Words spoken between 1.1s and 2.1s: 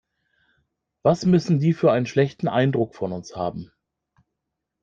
müssen die für einen